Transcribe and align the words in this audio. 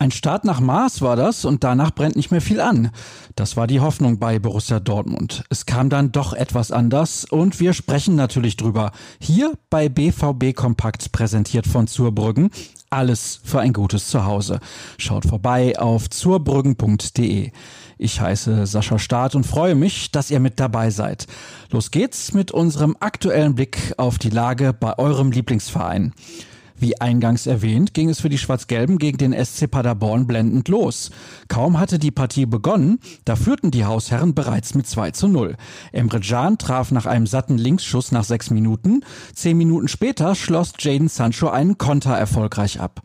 Ein 0.00 0.12
Start 0.12 0.44
nach 0.44 0.60
Mars 0.60 1.02
war 1.02 1.16
das 1.16 1.44
und 1.44 1.64
danach 1.64 1.90
brennt 1.90 2.14
nicht 2.14 2.30
mehr 2.30 2.40
viel 2.40 2.60
an. 2.60 2.92
Das 3.34 3.56
war 3.56 3.66
die 3.66 3.80
Hoffnung 3.80 4.20
bei 4.20 4.38
Borussia 4.38 4.78
Dortmund. 4.78 5.42
Es 5.50 5.66
kam 5.66 5.90
dann 5.90 6.12
doch 6.12 6.32
etwas 6.32 6.70
anders 6.70 7.24
und 7.24 7.58
wir 7.58 7.72
sprechen 7.72 8.14
natürlich 8.14 8.56
drüber. 8.56 8.92
Hier 9.20 9.54
bei 9.70 9.88
BVB 9.88 10.54
Kompakt 10.54 11.10
präsentiert 11.10 11.66
von 11.66 11.88
Zurbrüggen. 11.88 12.50
Alles 12.90 13.40
für 13.42 13.58
ein 13.58 13.72
gutes 13.72 14.06
Zuhause. 14.06 14.60
Schaut 14.98 15.24
vorbei 15.26 15.76
auf 15.76 16.08
zurbrüggen.de. 16.08 17.50
Ich 17.98 18.20
heiße 18.20 18.66
Sascha 18.66 19.00
Staat 19.00 19.34
und 19.34 19.44
freue 19.44 19.74
mich, 19.74 20.12
dass 20.12 20.30
ihr 20.30 20.38
mit 20.38 20.60
dabei 20.60 20.90
seid. 20.90 21.26
Los 21.70 21.90
geht's 21.90 22.32
mit 22.32 22.52
unserem 22.52 22.96
aktuellen 23.00 23.56
Blick 23.56 23.94
auf 23.96 24.18
die 24.18 24.30
Lage 24.30 24.72
bei 24.72 24.96
eurem 24.96 25.32
Lieblingsverein. 25.32 26.14
Wie 26.80 27.00
eingangs 27.00 27.46
erwähnt, 27.46 27.92
ging 27.92 28.08
es 28.08 28.20
für 28.20 28.28
die 28.28 28.38
Schwarz-Gelben 28.38 28.98
gegen 28.98 29.18
den 29.18 29.32
SC 29.32 29.68
Paderborn 29.68 30.26
blendend 30.26 30.68
los. 30.68 31.10
Kaum 31.48 31.80
hatte 31.80 31.98
die 31.98 32.12
Partie 32.12 32.46
begonnen, 32.46 33.00
da 33.24 33.34
führten 33.34 33.70
die 33.70 33.84
Hausherren 33.84 34.34
bereits 34.34 34.74
mit 34.74 34.86
2 34.86 35.10
zu 35.10 35.28
0. 35.28 35.56
Emre 35.92 36.20
Can 36.20 36.56
traf 36.56 36.92
nach 36.92 37.06
einem 37.06 37.26
satten 37.26 37.58
Linksschuss 37.58 38.12
nach 38.12 38.24
sechs 38.24 38.50
Minuten. 38.50 39.02
Zehn 39.34 39.58
Minuten 39.58 39.88
später 39.88 40.34
schloss 40.34 40.72
Jaden 40.78 41.08
Sancho 41.08 41.48
einen 41.48 41.78
Konter 41.78 42.16
erfolgreich 42.16 42.80
ab. 42.80 43.02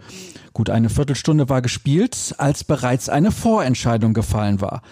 Gut 0.53 0.69
eine 0.69 0.89
Viertelstunde 0.89 1.49
war 1.49 1.63
gespielt, 1.63 2.35
als 2.37 2.63
bereits 2.63 3.09
eine 3.09 3.31
Vorentscheidung 3.31 4.13
gefallen 4.13 4.61
war 4.61 4.83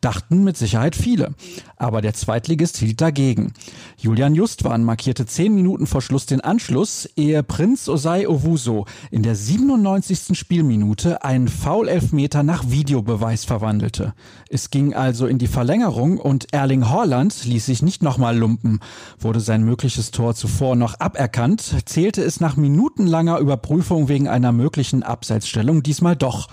dachten 0.00 0.44
mit 0.44 0.56
Sicherheit 0.56 0.96
viele. 0.96 1.34
Aber 1.76 2.00
der 2.00 2.14
Zweitligist 2.14 2.78
hielt 2.78 3.00
dagegen. 3.00 3.52
Julian 3.96 4.34
Justwan 4.34 4.84
markierte 4.84 5.26
zehn 5.26 5.54
Minuten 5.54 5.86
vor 5.86 6.02
Schluss 6.02 6.26
den 6.26 6.40
Anschluss, 6.40 7.08
ehe 7.16 7.42
Prinz 7.42 7.88
Osei 7.88 8.28
Owuso 8.28 8.86
in 9.10 9.22
der 9.22 9.34
97. 9.34 10.38
Spielminute 10.38 11.24
einen 11.24 11.48
Foul-Elfmeter 11.48 12.42
nach 12.42 12.70
Videobeweis 12.70 13.44
verwandelte. 13.44 14.14
Es 14.48 14.70
ging 14.70 14.94
also 14.94 15.26
in 15.26 15.38
die 15.38 15.46
Verlängerung 15.46 16.18
und 16.18 16.52
Erling 16.52 16.88
Haaland 16.88 17.44
ließ 17.44 17.66
sich 17.66 17.82
nicht 17.82 18.02
nochmal 18.02 18.36
lumpen. 18.36 18.80
Wurde 19.18 19.40
sein 19.40 19.64
mögliches 19.64 20.10
Tor 20.10 20.34
zuvor 20.34 20.76
noch 20.76 20.98
aberkannt, 21.00 21.74
zählte 21.84 22.22
es 22.22 22.40
nach 22.40 22.56
minutenlanger 22.56 23.38
Überprüfung 23.38 24.08
wegen 24.08 24.28
einer 24.28 24.52
möglichen 24.52 25.02
Abseitsstellung 25.02 25.82
diesmal 25.82 26.16
doch. 26.16 26.48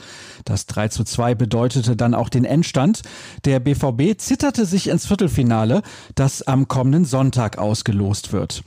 Das 0.45 0.65
3 0.65 0.87
zu 0.89 1.03
2 1.03 1.35
bedeutete 1.35 1.95
dann 1.95 2.13
auch 2.13 2.29
den 2.29 2.45
Endstand. 2.45 3.01
Der 3.45 3.59
BVB 3.59 4.19
zitterte 4.19 4.65
sich 4.65 4.89
ins 4.89 5.05
Viertelfinale, 5.05 5.81
das 6.15 6.41
am 6.41 6.67
kommenden 6.67 7.05
Sonntag 7.05 7.57
ausgelost 7.57 8.33
wird. 8.33 8.63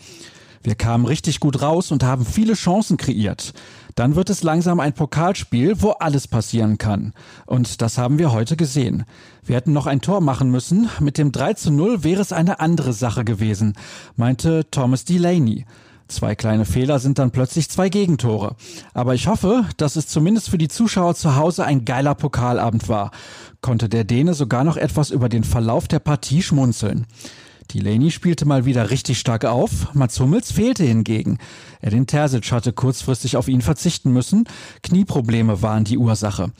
Wir 0.62 0.74
kamen 0.74 1.06
richtig 1.06 1.40
gut 1.40 1.62
raus 1.62 1.90
und 1.90 2.02
haben 2.02 2.26
viele 2.26 2.52
Chancen 2.52 2.98
kreiert. 2.98 3.54
Dann 3.94 4.14
wird 4.14 4.28
es 4.28 4.42
langsam 4.42 4.78
ein 4.78 4.92
Pokalspiel, 4.92 5.80
wo 5.80 5.92
alles 5.92 6.28
passieren 6.28 6.76
kann. 6.76 7.14
Und 7.46 7.80
das 7.80 7.96
haben 7.96 8.18
wir 8.18 8.32
heute 8.32 8.56
gesehen. 8.56 9.04
Wir 9.42 9.56
hätten 9.56 9.72
noch 9.72 9.86
ein 9.86 10.02
Tor 10.02 10.20
machen 10.20 10.50
müssen. 10.50 10.90
Mit 11.00 11.16
dem 11.16 11.32
3 11.32 11.54
zu 11.54 11.70
0 11.70 12.04
wäre 12.04 12.20
es 12.20 12.32
eine 12.32 12.60
andere 12.60 12.92
Sache 12.92 13.24
gewesen, 13.24 13.72
meinte 14.16 14.66
Thomas 14.70 15.06
Delaney. 15.06 15.64
Zwei 16.10 16.34
kleine 16.34 16.64
Fehler 16.64 16.98
sind 16.98 17.20
dann 17.20 17.30
plötzlich 17.30 17.70
zwei 17.70 17.88
Gegentore. 17.88 18.56
Aber 18.94 19.14
ich 19.14 19.28
hoffe, 19.28 19.64
dass 19.76 19.94
es 19.94 20.08
zumindest 20.08 20.50
für 20.50 20.58
die 20.58 20.68
Zuschauer 20.68 21.14
zu 21.14 21.36
Hause 21.36 21.64
ein 21.64 21.84
geiler 21.84 22.16
Pokalabend 22.16 22.88
war. 22.88 23.12
Konnte 23.60 23.88
der 23.88 24.02
Däne 24.02 24.34
sogar 24.34 24.64
noch 24.64 24.76
etwas 24.76 25.10
über 25.10 25.28
den 25.28 25.44
Verlauf 25.44 25.86
der 25.86 26.00
Partie 26.00 26.42
schmunzeln. 26.42 27.06
Delaney 27.72 28.10
spielte 28.10 28.46
mal 28.46 28.64
wieder 28.64 28.90
richtig 28.90 29.18
stark 29.18 29.44
auf, 29.44 29.94
Mats 29.94 30.18
Hummels 30.18 30.50
fehlte 30.50 30.84
hingegen. 30.84 31.38
Edin 31.80 32.06
Terzic 32.06 32.50
hatte 32.50 32.72
kurzfristig 32.72 33.36
auf 33.36 33.48
ihn 33.48 33.62
verzichten 33.62 34.12
müssen, 34.12 34.44
Knieprobleme 34.82 35.62
waren 35.62 35.84
die 35.84 35.98
Ursache. 35.98 36.50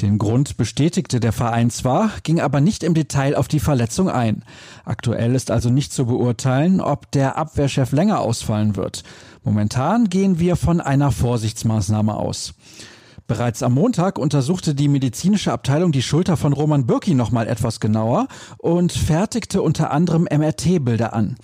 Den 0.00 0.18
Grund 0.18 0.56
bestätigte 0.56 1.20
der 1.20 1.32
Verein 1.32 1.70
zwar, 1.70 2.10
ging 2.24 2.40
aber 2.40 2.60
nicht 2.60 2.82
im 2.82 2.94
Detail 2.94 3.36
auf 3.36 3.48
die 3.48 3.60
Verletzung 3.60 4.10
ein. 4.10 4.44
Aktuell 4.84 5.34
ist 5.34 5.50
also 5.50 5.70
nicht 5.70 5.92
zu 5.92 6.06
beurteilen, 6.06 6.80
ob 6.80 7.10
der 7.12 7.38
Abwehrchef 7.38 7.92
länger 7.92 8.20
ausfallen 8.20 8.76
wird. 8.76 9.04
Momentan 9.44 10.08
gehen 10.08 10.40
wir 10.40 10.56
von 10.56 10.80
einer 10.80 11.12
Vorsichtsmaßnahme 11.12 12.14
aus. 12.14 12.54
Bereits 13.26 13.64
am 13.64 13.74
Montag 13.74 14.18
untersuchte 14.18 14.74
die 14.74 14.86
medizinische 14.86 15.52
Abteilung 15.52 15.90
die 15.90 16.02
Schulter 16.02 16.36
von 16.36 16.52
Roman 16.52 16.86
Bürki 16.86 17.14
nochmal 17.14 17.48
etwas 17.48 17.80
genauer 17.80 18.28
und 18.58 18.92
fertigte 18.92 19.62
unter 19.62 19.90
anderem 19.90 20.28
MRT-Bilder 20.30 21.12
an. 21.12 21.36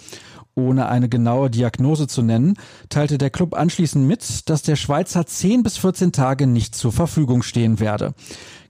Ohne 0.55 0.87
eine 0.87 1.09
genaue 1.09 1.51
Diagnose 1.51 2.07
zu 2.07 2.23
nennen, 2.23 2.55
teilte 2.89 3.19
der 3.19 3.31
Club 3.31 3.55
anschließend 3.55 4.07
mit, 4.07 4.49
dass 4.49 4.63
der 4.63 4.77
Schweizer 4.77 5.27
10 5.27 5.63
bis 5.63 5.79
14 5.79 6.13
Tage 6.13 6.47
nicht 6.47 6.77
zur 6.77 6.93
Verfügung 6.93 7.43
stehen 7.43 7.81
werde. 7.81 8.15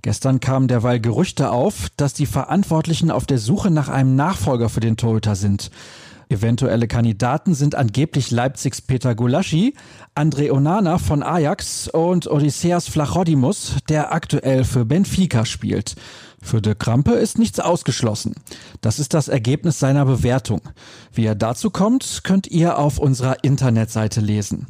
Gestern 0.00 0.40
kamen 0.40 0.68
derweil 0.68 1.00
Gerüchte 1.00 1.50
auf, 1.50 1.88
dass 1.96 2.14
die 2.14 2.26
Verantwortlichen 2.26 3.10
auf 3.10 3.26
der 3.26 3.38
Suche 3.38 3.70
nach 3.70 3.88
einem 3.88 4.16
Nachfolger 4.16 4.68
für 4.68 4.80
den 4.80 4.96
Torhüter 4.96 5.34
sind. 5.34 5.70
Eventuelle 6.32 6.88
Kandidaten 6.88 7.54
sind 7.54 7.74
angeblich 7.74 8.30
Leipzigs 8.30 8.80
Peter 8.80 9.14
Gulaschi, 9.14 9.74
André 10.14 10.50
Onana 10.50 10.96
von 10.96 11.22
Ajax 11.22 11.88
und 11.88 12.26
Odysseas 12.26 12.88
Flachodimos, 12.88 13.76
der 13.90 14.14
aktuell 14.14 14.64
für 14.64 14.86
Benfica 14.86 15.44
spielt. 15.44 15.94
Für 16.40 16.62
de 16.62 16.74
Krampe 16.74 17.12
ist 17.12 17.38
nichts 17.38 17.60
ausgeschlossen. 17.60 18.34
Das 18.80 18.98
ist 18.98 19.12
das 19.12 19.28
Ergebnis 19.28 19.78
seiner 19.78 20.06
Bewertung. 20.06 20.62
Wie 21.12 21.26
er 21.26 21.34
dazu 21.34 21.68
kommt, 21.68 22.22
könnt 22.24 22.46
ihr 22.46 22.78
auf 22.78 22.98
unserer 22.98 23.44
Internetseite 23.44 24.22
lesen. 24.22 24.68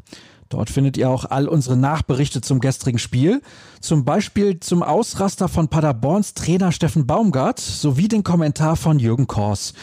Dort 0.49 0.69
findet 0.69 0.97
ihr 0.97 1.09
auch 1.09 1.27
all 1.27 1.47
unsere 1.47 1.77
Nachberichte 1.77 2.41
zum 2.41 2.59
gestrigen 2.59 2.99
Spiel, 2.99 3.41
zum 3.81 4.05
Beispiel 4.05 4.59
zum 4.59 4.83
Ausraster 4.83 5.47
von 5.49 5.69
Paderborns 5.69 6.35
Trainer 6.35 6.73
Steffen 6.73 7.07
Baumgart 7.07 7.61
sowie 7.61 8.09
den 8.09 8.25
Kommentar 8.25 8.75
von 8.75 8.99
Jürgen 8.99 9.29
Kors. 9.29 9.75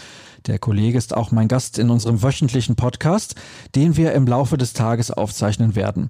Der 0.48 0.60
Kollege 0.60 0.98
ist 0.98 1.16
auch 1.16 1.32
mein 1.32 1.48
Gast 1.48 1.78
in 1.80 1.90
unserem 1.90 2.24
wöchentlichen 2.24 2.76
Podcast, 2.76 3.36
den 3.76 3.98
wir 3.98 4.14
im 4.14 4.28
Laufe 4.28 4.58
des 4.58 4.74
Tages 4.74 5.12
aufzeichnen 5.12 5.76
werden. 5.76 6.10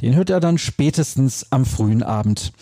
Den 0.00 0.14
hört 0.14 0.30
er 0.30 0.40
dann 0.40 0.58
spätestens 0.58 1.46
am 1.50 1.64
frühen 1.64 2.02
Abend. 2.02 2.52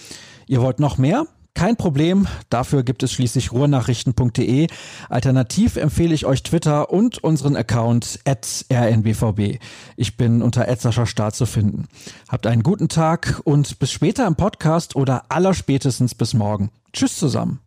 Ihr 0.47 0.61
wollt 0.61 0.81
noch 0.81 0.99
mehr? 0.99 1.27
Kein 1.57 1.77
Problem, 1.77 2.29
dafür 2.51 2.83
gibt 2.83 3.03
es 3.03 3.13
schließlich 3.13 3.51
ruhrnachrichten.de. 3.51 4.67
Alternativ 5.09 5.77
empfehle 5.77 6.15
ich 6.15 6.27
euch 6.27 6.43
Twitter 6.43 6.91
und 6.91 7.25
unseren 7.25 7.57
Account 7.57 8.21
at 8.27 8.67
rnbvb. 8.71 9.59
Ich 9.97 10.19
bin 10.19 10.43
unter 10.43 10.69
Edsascher 10.69 11.07
Start 11.07 11.35
zu 11.35 11.47
finden. 11.47 11.89
Habt 12.29 12.47
einen 12.47 12.63
guten 12.63 12.89
Tag 12.91 13.41
und 13.45 13.79
bis 13.79 13.91
später 13.91 14.27
im 14.27 14.37
Podcast 14.37 14.97
oder 14.97 15.25
allerspätestens 15.31 16.15
bis 16.15 16.35
morgen. 16.35 16.71
Tschüss 16.93 17.17
zusammen. 17.17 17.61